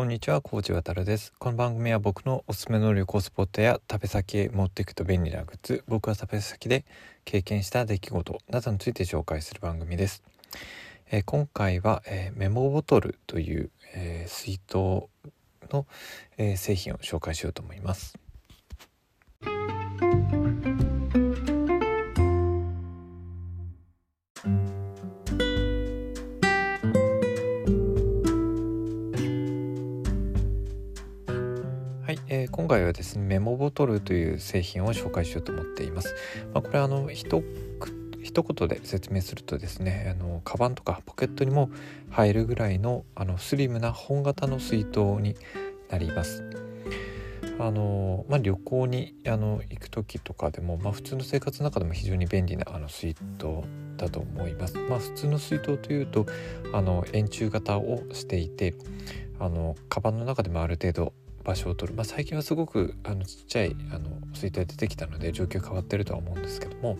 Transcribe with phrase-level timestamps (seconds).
[0.00, 1.34] こんにちは、コーチ渡です。
[1.38, 6.86] この番組は僕のおすすめの旅行スポットや食べ先へ持っていくと便利なグッズ、僕は食べ先で
[7.26, 10.22] 経験した出来事などについて紹介する番組です。
[11.10, 14.74] えー、今回は、えー、メモボトルという、えー、水筒
[15.70, 15.86] の、
[16.38, 18.18] え製品を紹介しようと思います。
[32.70, 36.14] 回はですねメモボトルという製品を紹介しようと思っています。
[36.54, 37.42] まあ、これはあの一
[38.22, 41.70] 一言で説明するとですねあのカバンとかポケットにも
[42.10, 45.34] 入るぐらいのあのスリムな本型の水筒に
[45.90, 46.44] なります。
[47.58, 53.20] あのまあ、旅行にあの行く時とかでも、まあ、普通の生活の中でも非常に便利なあの水筒
[53.98, 54.78] だと思います。
[54.88, 56.24] まあ、普通の水筒というと
[56.72, 58.74] あの円柱型をしていて
[59.40, 61.12] あのカバンの中でもある程度
[61.44, 66.98] 場所を取る、まあ、最近はすごくあのちっちゃいあの水筒出てきたので状況変わってるとは思うんですけども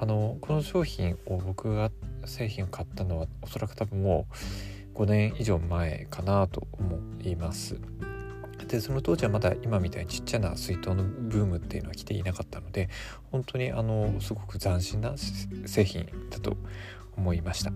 [0.00, 1.90] あのこの商品を僕が
[2.24, 4.26] 製品を買ったのはおそらく多分も
[4.94, 7.76] う5年以上前かなと思います。
[8.74, 12.88] でその当時はまだ今みたいにちっちゃな水筒のブームっていうのは来ていなかったので
[13.30, 15.14] 本当にあのすごく斬新な
[15.66, 16.56] 製品だと
[17.16, 17.70] 思いました。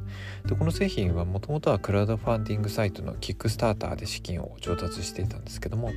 [0.45, 5.93] でこの製品はもともとはクラウドファンディングサイトのキックスターターで資金を調達していたんですけども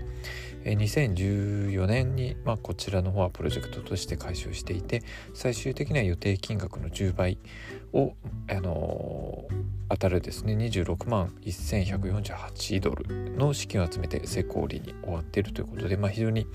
[0.63, 5.03] 2014年に、まあ、こちらの方はプロジェクトとして開始をしていて
[5.33, 7.37] 最終的には予定金額の10倍
[7.93, 8.13] を、
[8.49, 9.45] あの、
[9.89, 16.47] 当たるですね26万1148ドルの資金を集めて成功裏に終わっているということで、まあ、非常に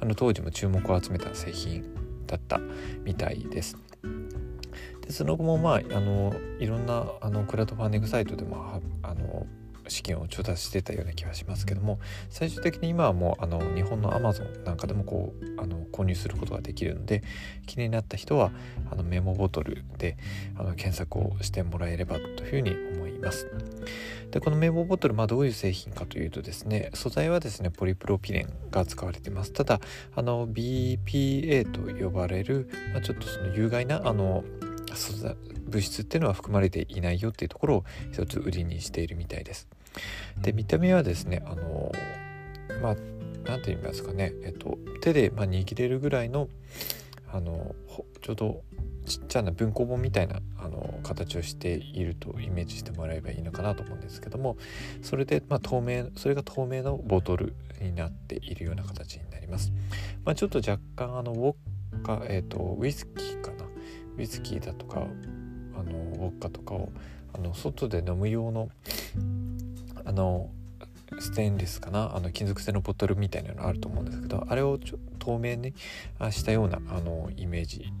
[0.00, 1.82] あの当時も注目を集めた製品
[2.26, 2.60] だった
[3.04, 3.76] みたいです。
[5.00, 9.46] でその後もまああのいろんなあのクラウドファンディングサイトでもあの
[9.88, 11.98] 資金を調達してたような気がしますけども
[12.30, 17.22] 最終的に今はもうあの日本のアマゾンなんかでもこうあの購入することができるので
[17.66, 18.50] 気になった人は
[18.90, 20.16] あのメモボトルで
[20.56, 23.46] あの検索をしてもらえればというふうに思います。
[24.30, 29.80] でこのメモボトル、まあ、どういう製品かというとですね素材はですねポリプロピレンが使われていますただ
[30.14, 34.44] あの BPA と呼ばれる、まあ、ちょっとその有害なあの
[35.68, 39.68] 物質っていうのは含まれていないよっていうところを一つ売りにしているみたいです。
[40.40, 41.92] で見た目はですねあの
[42.82, 42.96] まあ
[43.44, 46.48] 何て言いますかね、えっと、手で、まあ、握れるぐらいの
[47.30, 47.74] あの
[48.22, 48.62] ちょうど
[49.04, 54.56] ちっちゃな文庫本みたいなあの形をしているとイメージしてもらえばいいのかなと思うんですけども
[55.02, 59.72] それで、まあ、透明それが透明のボトルになっているような形になります。
[60.24, 61.54] まあ、ちょっと若干あのウォ
[62.00, 63.64] ッカ、えーとウイスキーかな
[64.16, 65.06] ウイスキーだとか
[65.74, 66.90] あのウォッカとかを
[67.34, 68.68] あの外で飲む用の
[70.08, 70.48] あの
[71.20, 72.16] ステンレスかな？
[72.16, 75.74] あの金属製のボトルみたいなのあると思うんですけどあれをちょ透明に
[76.30, 77.92] したようなあのイメージ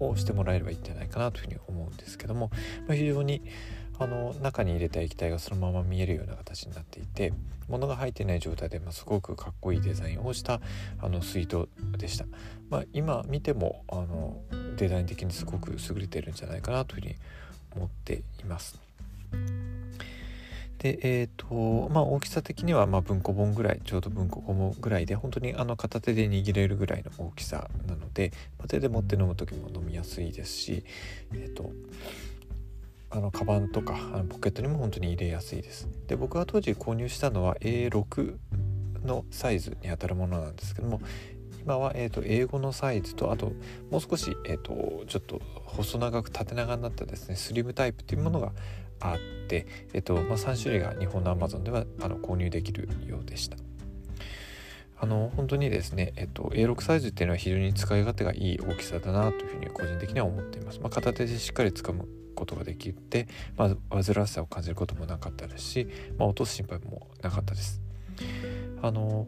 [0.00, 2.50] をしてもらえればいいんじゃないかなというふうに思うんですけども、
[2.88, 3.42] まあ、非常に
[3.98, 7.32] あの中に入れた液体がそのまま見えるような形になっていて
[7.68, 10.60] 物が入ってない状態で、まあ、すごくかっこいいデザインをした
[11.00, 12.24] あの水筒でした、
[12.70, 14.38] まあ、今見てもあの
[14.76, 17.16] デザイン的にすごく優れてるんじゃないかなというふうに
[17.76, 18.78] 思っています。
[20.84, 30.84] でえーとまあ、大きさ的にはま文庫本ぐらいちょうど文庫本ぐらいで本当にあの片手で握れるぐらいの大きさなので、ま、手で持って飲む時も飲みやすいですし、
[31.32, 31.72] えーと
[33.08, 35.88] あのカバンとかあのポケットにも本当に入れやすいです。
[36.08, 38.36] で僕が当時購入したのは A6
[39.04, 41.00] のサイズにあたるものなんですけども
[41.62, 43.52] 今は、えーと、英語のサイズとあと
[43.90, 48.52] もう少し、えーと、ちょっと細長く縦長になったですねスリムタイプっていうものが
[49.00, 49.18] あっ
[49.48, 53.56] て、えーとまあ、3種類が日本の Amazon ではあの購入できるようでした。
[55.00, 60.80] あの本当にですね、えっと、A6 サイズっていうのは非常に使い勝手がいい大きさだなというふうに個人的には思っています。
[60.80, 65.88] まあ、片手でしっかり掴むことができて、まあ、煩わしさを感じることもなかったですし、
[66.18, 67.80] まあ、落とす心配もなかったです。
[68.82, 69.26] あの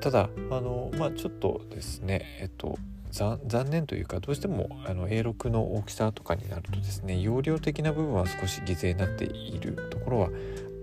[0.00, 2.78] ただあの、まあ、ちょっとですねえっと
[3.10, 10.30] 残念というかどうしてもあの A6 の大きさとかになるとですね容量的な部分は少し犠牲になっているところは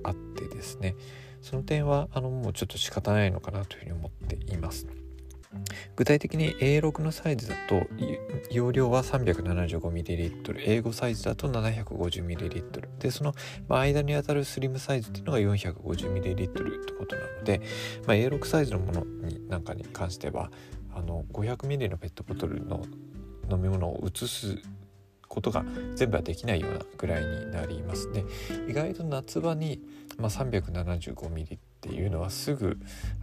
[0.03, 0.95] あってですね
[1.41, 4.87] その点はあのもうちょっと仕方ないのかなというふうに思っています。
[5.95, 7.87] 具体的に A6 のサイズだと
[8.51, 13.33] 容量は 375ml 英語サイズだと 750ml でその、
[13.69, 17.61] 間にあたるスリムサイズっていうのが 450ml ってことなので、
[18.05, 20.51] まあ、A6 サイズのものになんかに関しては
[20.97, 22.83] あの 500ml のペットボトルの
[23.49, 24.57] 飲み物を移す
[25.27, 25.63] ことが
[25.95, 28.25] 全部はできないようなぐらいになりますで
[28.67, 29.81] 意外と夏場に、
[30.17, 32.77] まあ、375ミリっていうのはすぐ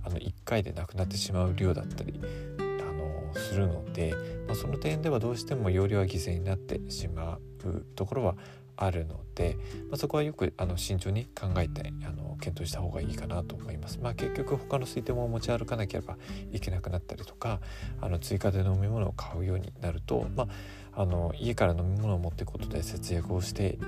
[0.04, 2.20] あの1回でなくなってしまう量だったり
[2.58, 4.14] あのするので、
[4.46, 8.36] まあ、その点ではどうしても容量は犠牲になってしまうところは
[8.76, 9.56] あるので、
[9.90, 13.98] まあ、そこはよくあの慎重に考えてあの検討した方がいいかなと思います。
[14.00, 16.16] まあ、結局他の水筒も持ち歩かなければ
[16.52, 17.60] いけなくなったりとか
[18.00, 20.48] あの追加で飲み物を買うようになると、ま
[20.92, 23.78] あ、あの家から飲み物を持っていくことで節約をして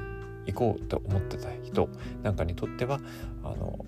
[0.47, 1.89] いこうと思ってた人
[2.23, 3.01] なんかにとっては
[3.43, 3.85] あの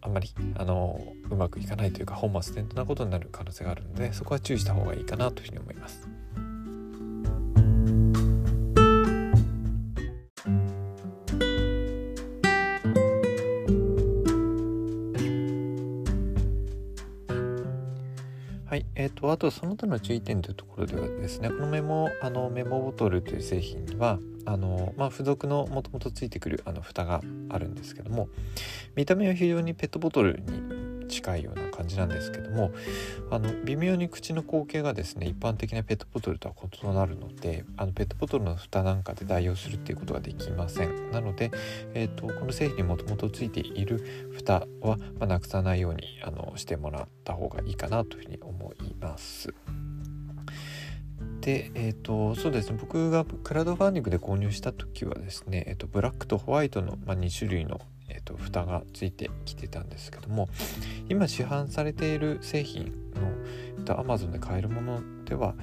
[0.00, 6.08] あんまりあのうまくいかないというか本末転倒なことになる可能性があるのでそこは注意した方がいいかなというふうに思います。
[18.78, 27.20] い、えーとあとその他の注意点というところではですねこのメモあのメモボトルという製品にはあの、まあ、付属のもともとついてくるあの蓋が
[27.50, 28.28] あるんですけども
[28.96, 30.77] 見た目は非常にペットボトルに
[31.08, 32.70] 近いような感じなんですけども
[33.30, 41.50] あの微妙に口の口径がですね一般的なペットボトルとは異なるのであのペットボトルの蓋なんかで代用するっていうことができませんなので、
[41.94, 49.54] えーと、この製品にもともとついている蓋は、まあ、なくさないようにあのしてもらった方がいいかなというふうに思います。
[51.40, 60.48] で、えーと、そうですね僕がクラウドファンディングで購入した時はですね、えーと、ブラックとホワイトの、まあ、2種類のえーと、蓋がついてきてたんですけども
[61.08, 65.54] 今市販されている製品の、えー、と Amazon で買えるものでは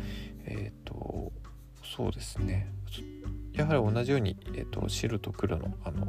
[0.45, 1.31] えっ、ー、と
[1.83, 2.75] そうですね
[3.53, 6.07] やはり同じように、えーと、白と黒のあの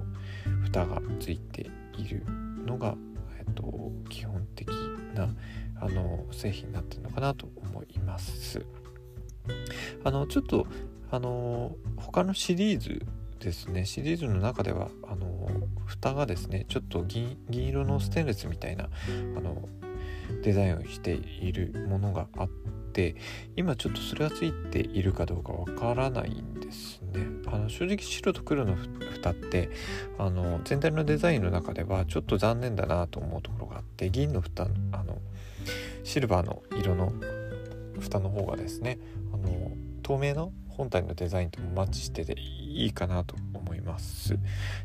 [0.65, 2.25] 蓋がついている
[2.67, 2.97] のが、
[3.39, 4.69] えーと、基本的
[5.15, 5.29] な
[5.81, 8.65] あの製品になってるのかなと思います。
[10.03, 10.67] あのちょっと
[11.11, 13.07] あの他のシリーズ
[13.39, 15.49] ですねシリーズの中ではあの
[15.87, 18.89] 蓋がですねちょっと銀色のステンレスみたいな
[19.37, 19.69] あの
[20.43, 22.49] デザインをしているものがあっ
[22.93, 23.17] て
[23.57, 27.27] 今ちょっとそれがついているかどうかわからないんですね。
[27.47, 29.71] あの正直白と黒の蓋って
[30.19, 35.19] あの全体のデザインの中ではちょっと残念だなと思うところがあって銀の蓋あの
[36.05, 37.13] シルバーの色の
[38.01, 38.99] 蓋の方がですね
[39.33, 39.73] あの
[40.03, 44.39] 透明の本体のデザインともマッチしてていいかなと思います。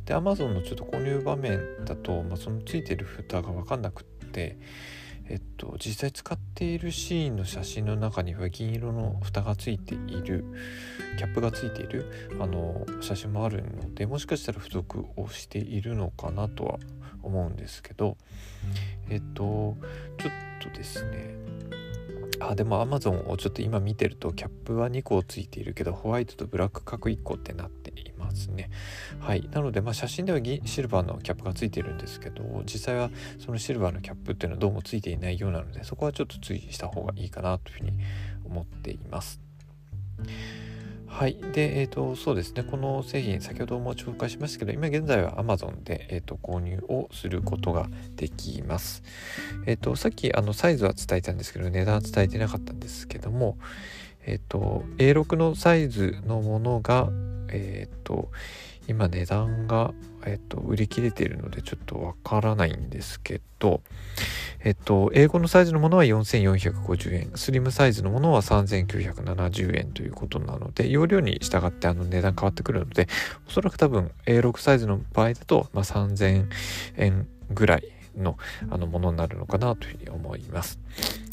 [0.05, 4.57] で Amazon のちょっと購入場面だと、まあ、そのついてる蓋が分かんなくって
[5.31, 10.43] えっと、実際使っているシーンの写真の中には銀色の蓋がついている
[11.17, 16.79] キャップがついているあの写真もあるのでもしかしたら付属をしているのかなとは
[17.23, 18.17] 思うんですけど
[19.09, 19.77] えっと
[20.19, 21.50] ちょっとですね
[22.41, 28.69] あでも Amazon をちょっと今見てるとキャップは2個ついているけどホワイトとブラック角1個ってなっていますね。
[29.19, 29.47] はい。
[29.51, 33.09] なのでまあ写真ではシルバーのキャップがついてるんですけど実際は
[33.39, 37.93] そのシルバーのキャップっていうのはどうもついていないようなのでそこはちょっと注意した方がいいかなというふうに
[38.45, 39.39] 思っています。
[41.11, 41.35] はい。
[41.53, 42.63] で、えっ、ー、と、そうですね。
[42.63, 49.03] この製品、先ほども紹介しましたけど、今現在は Amazon で、えーと、購入をすることができます。
[49.67, 53.57] えっ、ー、と、さっき、あの、サイズは伝えたんですけど、値段は伝えてなかったんですけども、
[54.25, 57.09] えっ、ー、と、A6 のサイズのものが、
[57.49, 58.31] えっ、と、
[58.87, 59.93] 今値段が、
[60.25, 63.81] えっと、売り切れているのでちょっとわからないんですけど、
[64.63, 73.07] えっと、英語のサイズのものは4450円、スリムサイズのものは3970円ということなので、容量に従ってあの値段変わってくるので、
[73.47, 76.47] おそらく多分 A6 サイズの場合だと、まあ、3000
[76.97, 77.83] 円ぐらい
[78.15, 78.37] の
[78.69, 80.79] あのものになるのかなというふうに思います。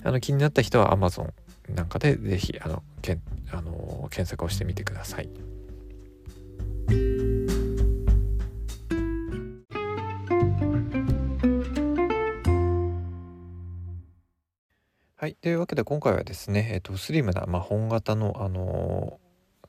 [0.04, 1.32] あの気になった人は Amazon
[1.68, 5.28] なんかでぜひあのけんあの検索をしてみてください。
[15.20, 15.34] はい。
[15.34, 19.68] というわけで今回はですね、えっ、と、スリムな、まあ、本型の、あのー、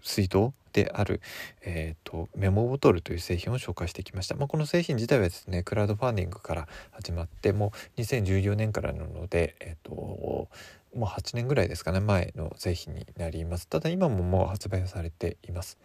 [0.00, 1.20] 水筒である、
[1.60, 10.48] えーと、メモボトルという製品を紹介してきました、まあ、この製品自体はですねクラウドファンディングから始まってもう2014年からなので、えーと
[10.98, 13.68] もう8年ぐらいですかね前の製品になります。
[13.68, 15.78] ただ今ももう発売されています。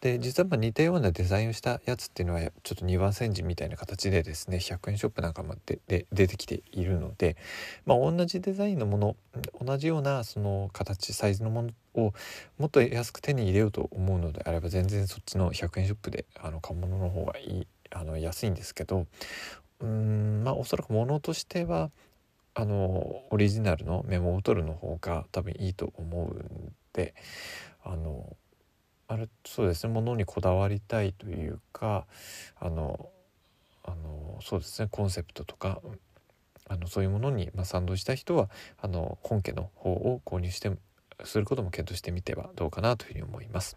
[0.00, 7.36] で実はま似たようなデザインをしたやつっていうのはちょっと2番煎じみたいな形でですね100円ショップなんかもでで出てきているので、
[7.86, 9.16] まあ、同じデザインのもの
[9.64, 12.12] 同じようなその形サイズのものを
[12.58, 19.06] もっと安く手に入れようと思うのであれば全然そっちの100円ショップであの買うものの方がいいあの安いんですけど
[19.80, 21.90] うーんまあおそらくものとしては
[22.58, 27.14] あのオリジナルのメモを取るの方が多分いいと思うんで
[27.84, 28.34] あの
[29.08, 32.06] あれそうですねものにこだわりたいというか
[32.58, 33.10] あの
[33.84, 35.82] あのそうですねコンセプトとか
[36.66, 38.48] あのそういうものに、まあ、賛同した人は
[38.80, 40.72] あの本家の方を購入して
[41.24, 43.76] することも検討してみてはどうかなというふうに思います。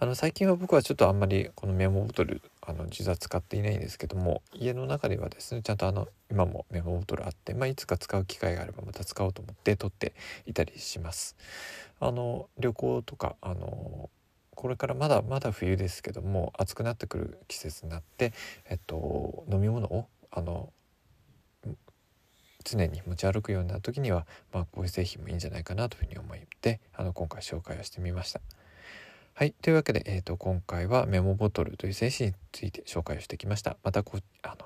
[0.00, 10.14] あの最近は僕はちょっとあんまりこのメモボトルあの実は使っていないんですけども家の中ではですねちゃんとあの今もメモボトルあって、まあ、いつか使う機会があればまた使おうと思って取って
[10.46, 11.34] いたりします。
[11.98, 14.08] あの旅行とかあの
[14.54, 18.32] これからまだまだ冬ですけども暑くなってくる季節になって、
[18.68, 20.72] えっと、飲み物をあの
[22.62, 28.40] 常に持ち歩くような時には、まあ、こういう製品もいいんじゃないかなというふうに思ってあの今回紹介をしてみました。
[29.38, 29.54] はい。
[29.62, 33.76] というわけで、えーと、今回はメモボトルという製品について紹介をしてきました。
[33.84, 34.56] またこあの、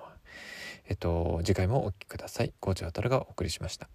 [0.88, 2.54] えっ、ー、と、次回もお聴きください。
[2.58, 3.90] コーチワタルがお送りしました。